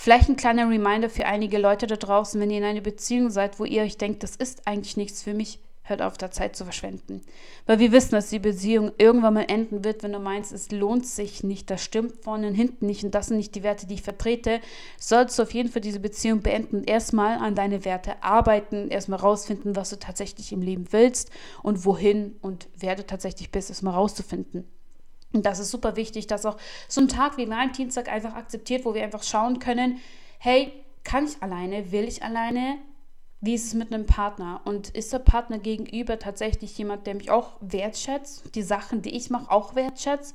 Vielleicht 0.00 0.28
ein 0.28 0.36
kleiner 0.36 0.70
Reminder 0.70 1.10
für 1.10 1.26
einige 1.26 1.58
Leute 1.58 1.88
da 1.88 1.96
draußen, 1.96 2.40
wenn 2.40 2.52
ihr 2.52 2.58
in 2.58 2.64
einer 2.64 2.80
Beziehung 2.80 3.30
seid, 3.30 3.58
wo 3.58 3.64
ihr 3.64 3.82
euch 3.82 3.98
denkt, 3.98 4.22
das 4.22 4.36
ist 4.36 4.68
eigentlich 4.68 4.96
nichts 4.96 5.24
für 5.24 5.34
mich, 5.34 5.58
hört 5.82 6.02
auf, 6.02 6.16
da 6.16 6.30
Zeit 6.30 6.54
zu 6.54 6.62
verschwenden. 6.62 7.22
Weil 7.66 7.80
wir 7.80 7.90
wissen, 7.90 8.12
dass 8.12 8.30
die 8.30 8.38
Beziehung 8.38 8.92
irgendwann 8.96 9.34
mal 9.34 9.46
enden 9.48 9.82
wird, 9.82 10.04
wenn 10.04 10.12
du 10.12 10.20
meinst, 10.20 10.52
es 10.52 10.70
lohnt 10.70 11.04
sich 11.04 11.42
nicht, 11.42 11.68
das 11.68 11.82
stimmt 11.82 12.22
vorne 12.22 12.46
und 12.46 12.54
hinten 12.54 12.86
nicht 12.86 13.02
und 13.02 13.12
das 13.12 13.26
sind 13.26 13.38
nicht 13.38 13.56
die 13.56 13.64
Werte, 13.64 13.88
die 13.88 13.94
ich 13.94 14.02
vertrete, 14.02 14.60
sollst 15.00 15.36
du 15.36 15.42
auf 15.42 15.52
jeden 15.52 15.68
Fall 15.68 15.82
diese 15.82 15.98
Beziehung 15.98 16.42
beenden 16.42 16.76
und 16.76 16.88
erstmal 16.88 17.38
an 17.38 17.56
deine 17.56 17.84
Werte 17.84 18.22
arbeiten, 18.22 18.90
erstmal 18.90 19.18
rausfinden, 19.18 19.74
was 19.74 19.90
du 19.90 19.98
tatsächlich 19.98 20.52
im 20.52 20.62
Leben 20.62 20.86
willst 20.92 21.32
und 21.64 21.84
wohin 21.84 22.36
und 22.40 22.68
wer 22.76 22.94
du 22.94 23.04
tatsächlich 23.04 23.50
bist, 23.50 23.68
erstmal 23.68 23.94
rauszufinden. 23.94 24.64
Und 25.32 25.44
das 25.44 25.58
ist 25.58 25.70
super 25.70 25.96
wichtig, 25.96 26.26
dass 26.26 26.46
auch 26.46 26.56
so 26.88 27.00
ein 27.00 27.08
Tag 27.08 27.36
wie 27.36 27.48
Valentinstag 27.48 28.08
einfach 28.08 28.34
akzeptiert, 28.34 28.84
wo 28.84 28.94
wir 28.94 29.02
einfach 29.02 29.22
schauen 29.22 29.58
können, 29.58 30.00
hey, 30.38 30.72
kann 31.04 31.26
ich 31.26 31.42
alleine, 31.42 31.92
will 31.92 32.04
ich 32.04 32.22
alleine, 32.22 32.78
wie 33.40 33.54
ist 33.54 33.66
es 33.66 33.74
mit 33.74 33.92
einem 33.92 34.06
Partner? 34.06 34.60
Und 34.64 34.90
ist 34.90 35.12
der 35.12 35.20
Partner 35.20 35.58
gegenüber 35.58 36.18
tatsächlich 36.18 36.76
jemand, 36.76 37.06
der 37.06 37.14
mich 37.14 37.30
auch 37.30 37.56
wertschätzt, 37.60 38.54
die 38.54 38.62
Sachen, 38.62 39.02
die 39.02 39.16
ich 39.16 39.30
mache, 39.30 39.50
auch 39.50 39.74
wertschätzt? 39.74 40.34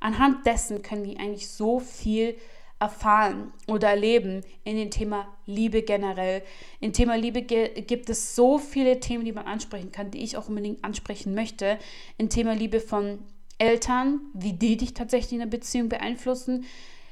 Anhand 0.00 0.44
dessen 0.46 0.82
können 0.82 1.04
wir 1.04 1.20
eigentlich 1.20 1.48
so 1.48 1.78
viel 1.78 2.36
erfahren 2.80 3.52
oder 3.68 3.90
erleben 3.90 4.42
in 4.64 4.76
dem 4.76 4.90
Thema 4.90 5.28
Liebe 5.46 5.82
generell. 5.82 6.42
Im 6.80 6.92
Thema 6.92 7.16
Liebe 7.16 7.42
gibt 7.42 8.10
es 8.10 8.34
so 8.34 8.58
viele 8.58 8.98
Themen, 8.98 9.24
die 9.24 9.30
man 9.30 9.46
ansprechen 9.46 9.92
kann, 9.92 10.10
die 10.10 10.24
ich 10.24 10.36
auch 10.36 10.48
unbedingt 10.48 10.82
ansprechen 10.82 11.34
möchte. 11.34 11.78
Im 12.18 12.28
Thema 12.28 12.54
Liebe 12.54 12.80
von 12.80 13.20
Eltern, 13.62 14.20
wie 14.34 14.54
die 14.54 14.76
dich 14.76 14.92
tatsächlich 14.92 15.34
in 15.34 15.38
der 15.38 15.46
Beziehung 15.46 15.88
beeinflussen, 15.88 16.64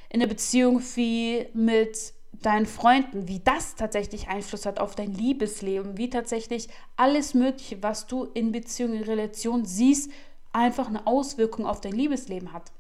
in 0.09 0.19
der 0.19 0.27
Beziehung 0.27 0.83
wie 0.97 1.47
mit 1.55 2.13
deinen 2.33 2.67
Freunden, 2.67 3.29
wie 3.29 3.39
das 3.39 3.77
tatsächlich 3.77 4.27
Einfluss 4.27 4.67
hat 4.67 4.81
auf 4.81 4.97
dein 4.97 5.15
Liebesleben, 5.15 5.97
wie 5.97 6.11
tatsächlich 6.11 6.69
alles 6.97 7.35
Mögliche, 7.35 7.83
was 7.85 8.09
du 8.09 8.25
in 8.35 8.51
Beziehung, 8.51 8.95
in 8.95 9.05
Relation 9.05 9.65
siehst, 9.65 10.11
einfach 10.53 10.89
eine 10.89 11.07
Auswirkung 11.07 11.67
auf 11.67 11.81
dein 11.81 11.93
Liebesleben 11.93 12.53
hat. 12.53 12.73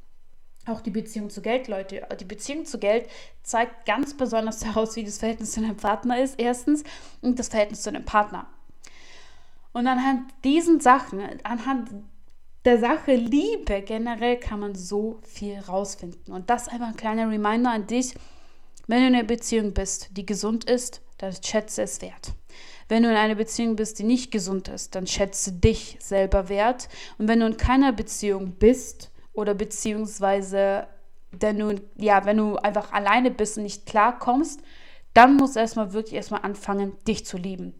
Auch 0.67 0.81
die 0.81 0.91
Beziehung 0.91 1.31
zu 1.31 1.41
Geld, 1.41 1.69
Leute. 1.69 2.07
Die 2.19 2.25
Beziehung 2.25 2.65
zu 2.65 2.79
Geld 2.79 3.09
zeigt 3.45 3.87
ganz 3.87 4.17
besonders 4.17 4.65
heraus, 4.65 4.97
wie 4.97 5.05
das 5.05 5.19
Verhältnis 5.19 5.53
zu 5.53 5.61
deinem 5.61 5.77
Partner 5.77 6.21
ist, 6.21 6.41
erstens, 6.41 6.83
und 7.21 7.39
das 7.39 7.49
Verhältnis 7.49 7.83
zu 7.83 7.93
deinem 7.93 8.05
Partner. 8.05 8.49
Und 9.73 9.87
anhand 9.87 10.33
diesen 10.43 10.81
Sachen, 10.81 11.21
anhand 11.45 11.91
der 12.64 12.79
Sache 12.79 13.14
Liebe 13.14 13.83
generell 13.83 14.38
kann 14.38 14.61
man 14.61 14.75
so 14.75 15.21
viel 15.23 15.59
rausfinden. 15.59 16.33
Und 16.33 16.50
das 16.50 16.69
einfach 16.69 16.88
ein 16.88 16.97
kleiner 16.97 17.31
Reminder 17.31 17.71
an 17.71 17.87
dich. 17.87 18.14
Wenn 18.87 19.00
du 19.00 19.09
in 19.09 19.14
einer 19.14 19.25
Beziehung 19.25 19.73
bist, 19.73 20.09
die 20.17 20.26
gesund 20.26 20.64
ist, 20.64 21.00
dann 21.19 21.33
schätze 21.43 21.83
es 21.83 22.02
wert. 22.02 22.33
Wenn 22.88 23.05
du 23.05 23.11
in 23.11 23.17
einer 23.17 23.37
Beziehung 23.37 23.76
bist, 23.76 23.99
die 23.99 24.05
nicht 24.05 24.33
gesund 24.33 24.69
ist, 24.69 24.95
dann 24.95 25.07
schätze 25.07 25.52
dich 25.52 25.97
selber 26.00 26.49
wert. 26.49 26.88
Und 27.19 27.29
wenn 27.29 27.40
du 27.40 27.47
in 27.47 27.57
keiner 27.57 27.93
Beziehung 27.93 28.52
bist 28.52 29.11
oder 29.33 29.55
beziehungsweise 29.55 30.88
wenn 31.33 31.59
du, 31.59 31.81
ja, 31.97 32.25
wenn 32.25 32.38
du 32.38 32.57
einfach 32.57 32.93
alleine 32.93 33.31
bist 33.31 33.57
und 33.57 33.62
nicht 33.62 33.87
klarkommst, 33.87 34.61
dann 35.14 35.37
musst 35.37 35.57
du 35.57 35.61
erstmal 35.61 35.93
wirklich 35.93 36.14
erstmal 36.14 36.43
anfangen, 36.43 36.93
dich 37.07 37.25
zu 37.25 37.37
lieben. 37.37 37.75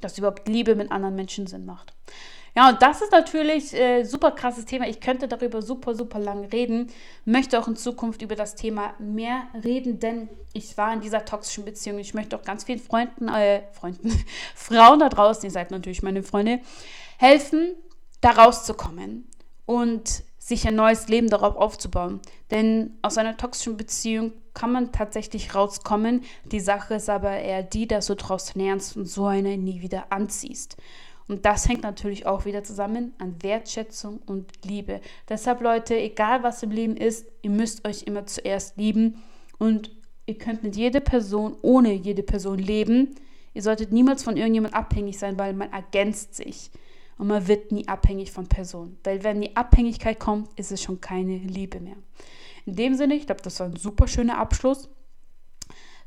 Dass 0.00 0.18
überhaupt 0.18 0.48
Liebe 0.48 0.74
mit 0.76 0.92
anderen 0.92 1.16
Menschen 1.16 1.46
Sinn 1.46 1.64
macht. 1.64 1.92
Ja, 2.56 2.68
und 2.68 2.82
das 2.82 3.00
ist 3.00 3.12
natürlich 3.12 3.72
äh, 3.74 4.04
super 4.04 4.32
krasses 4.32 4.64
Thema. 4.64 4.88
Ich 4.88 5.00
könnte 5.00 5.28
darüber 5.28 5.62
super, 5.62 5.94
super 5.94 6.18
lang 6.18 6.44
reden. 6.46 6.88
Möchte 7.24 7.58
auch 7.58 7.68
in 7.68 7.76
Zukunft 7.76 8.22
über 8.22 8.34
das 8.34 8.54
Thema 8.56 8.94
mehr 8.98 9.42
reden, 9.62 10.00
denn 10.00 10.28
ich 10.52 10.76
war 10.76 10.92
in 10.92 11.00
dieser 11.00 11.24
toxischen 11.24 11.64
Beziehung. 11.64 11.98
Ich 11.98 12.14
möchte 12.14 12.36
auch 12.36 12.42
ganz 12.42 12.64
vielen 12.64 12.80
Freunden, 12.80 13.28
äh, 13.28 13.62
Freunden, 13.72 14.10
Frauen 14.54 14.98
da 14.98 15.08
draußen, 15.08 15.44
ihr 15.44 15.50
seid 15.50 15.70
natürlich 15.70 16.02
meine 16.02 16.22
Freunde, 16.22 16.60
helfen, 17.18 17.74
da 18.20 18.30
rauszukommen 18.30 19.28
und 19.66 20.24
sich 20.38 20.66
ein 20.66 20.74
neues 20.74 21.06
Leben 21.08 21.28
darauf 21.28 21.54
aufzubauen. 21.54 22.20
Denn 22.50 22.98
aus 23.02 23.18
einer 23.18 23.36
toxischen 23.36 23.76
Beziehung 23.76 24.32
kann 24.52 24.72
man 24.72 24.90
tatsächlich 24.90 25.54
rauskommen. 25.54 26.22
Die 26.46 26.60
Sache 26.60 26.94
ist 26.94 27.08
aber 27.08 27.30
eher 27.30 27.62
die, 27.62 27.86
dass 27.86 28.06
du 28.06 28.16
draus 28.16 28.54
lernst 28.54 28.96
und 28.96 29.06
so 29.06 29.26
eine 29.26 29.56
nie 29.56 29.80
wieder 29.80 30.10
anziehst. 30.10 30.76
Und 31.30 31.46
das 31.46 31.68
hängt 31.68 31.82
natürlich 31.82 32.26
auch 32.26 32.44
wieder 32.44 32.64
zusammen 32.64 33.14
an 33.18 33.36
Wertschätzung 33.40 34.20
und 34.26 34.50
Liebe. 34.64 35.00
Deshalb, 35.28 35.62
Leute, 35.62 35.96
egal 35.96 36.42
was 36.42 36.62
im 36.62 36.70
Leben 36.70 36.96
ist, 36.96 37.26
ihr 37.42 37.50
müsst 37.50 37.86
euch 37.86 38.02
immer 38.02 38.26
zuerst 38.26 38.76
lieben 38.76 39.22
und 39.58 39.90
Ihr 40.30 40.38
könnt 40.38 40.62
mit 40.62 40.76
jeder 40.76 41.00
Person, 41.00 41.56
ohne 41.60 41.92
jede 41.92 42.22
Person 42.22 42.60
leben. 42.60 43.16
Ihr 43.52 43.62
solltet 43.62 43.90
niemals 43.90 44.22
von 44.22 44.36
irgendjemand 44.36 44.74
abhängig 44.74 45.18
sein, 45.18 45.36
weil 45.40 45.54
man 45.54 45.72
ergänzt 45.72 46.36
sich. 46.36 46.70
Und 47.18 47.26
man 47.26 47.48
wird 47.48 47.72
nie 47.72 47.88
abhängig 47.88 48.30
von 48.30 48.46
Personen. 48.46 48.96
Weil 49.02 49.24
wenn 49.24 49.40
die 49.40 49.56
Abhängigkeit 49.56 50.20
kommt, 50.20 50.56
ist 50.56 50.70
es 50.70 50.84
schon 50.84 51.00
keine 51.00 51.36
Liebe 51.36 51.80
mehr. 51.80 51.96
In 52.64 52.76
dem 52.76 52.94
Sinne, 52.94 53.16
ich 53.16 53.26
glaube, 53.26 53.42
das 53.42 53.58
war 53.58 53.66
ein 53.66 53.74
super 53.74 54.06
schöner 54.06 54.38
Abschluss. 54.38 54.88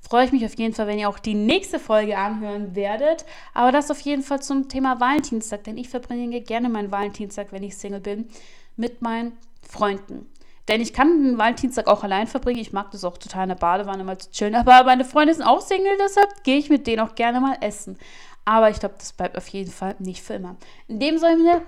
Freue 0.07 0.25
ich 0.25 0.31
mich 0.33 0.45
auf 0.45 0.57
jeden 0.57 0.73
Fall, 0.73 0.87
wenn 0.87 0.99
ihr 0.99 1.07
auch 1.07 1.17
die 1.17 1.33
nächste 1.33 1.79
Folge 1.79 2.17
anhören 2.17 2.75
werdet. 2.75 3.25
Aber 3.53 3.71
das 3.71 3.89
auf 3.89 4.01
jeden 4.01 4.21
Fall 4.21 4.41
zum 4.41 4.67
Thema 4.67 4.99
Valentinstag, 4.99 5.63
denn 5.63 5.77
ich 5.77 5.89
verbringe 5.89 6.41
gerne 6.41 6.69
meinen 6.69 6.91
Valentinstag, 6.91 7.47
wenn 7.51 7.63
ich 7.63 7.77
Single 7.77 8.01
bin, 8.01 8.27
mit 8.75 9.01
meinen 9.01 9.37
Freunden. 9.67 10.29
Denn 10.67 10.81
ich 10.81 10.93
kann 10.93 11.23
den 11.23 11.37
Valentinstag 11.37 11.87
auch 11.87 12.03
allein 12.03 12.27
verbringen. 12.27 12.59
Ich 12.59 12.73
mag 12.73 12.91
das 12.91 13.03
auch 13.03 13.17
total 13.17 13.43
in 13.43 13.49
der 13.49 13.55
Badewanne 13.55 14.03
mal 14.03 14.17
zu 14.17 14.29
chillen. 14.31 14.55
Aber 14.55 14.83
meine 14.83 15.05
Freunde 15.05 15.33
sind 15.33 15.43
auch 15.43 15.61
Single, 15.61 15.97
deshalb 15.99 16.43
gehe 16.43 16.57
ich 16.57 16.69
mit 16.69 16.85
denen 16.85 17.01
auch 17.01 17.15
gerne 17.15 17.39
mal 17.39 17.57
essen. 17.61 17.97
Aber 18.45 18.69
ich 18.69 18.79
glaube, 18.79 18.95
das 18.97 19.13
bleibt 19.13 19.37
auf 19.37 19.47
jeden 19.49 19.71
Fall 19.71 19.95
nicht 19.99 20.21
für 20.21 20.33
immer. 20.33 20.57
In 20.87 20.99
dem 20.99 21.17
Sinne, 21.17 21.61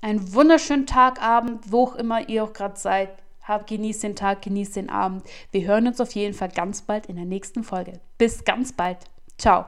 einen 0.00 0.34
wunderschönen 0.34 0.86
Tag, 0.86 1.22
Abend, 1.22 1.70
wo 1.70 1.84
auch 1.84 1.94
immer 1.96 2.28
ihr 2.28 2.44
auch 2.44 2.52
gerade 2.52 2.78
seid. 2.78 3.10
Habt, 3.42 3.68
genießt 3.68 4.02
den 4.02 4.16
Tag, 4.16 4.42
genießt 4.42 4.76
den 4.76 4.90
Abend. 4.90 5.24
Wir 5.50 5.66
hören 5.66 5.86
uns 5.86 6.00
auf 6.00 6.12
jeden 6.12 6.34
Fall 6.34 6.48
ganz 6.48 6.82
bald 6.82 7.06
in 7.06 7.16
der 7.16 7.24
nächsten 7.24 7.64
Folge. 7.64 8.00
Bis 8.18 8.44
ganz 8.44 8.72
bald. 8.72 8.98
Ciao. 9.38 9.64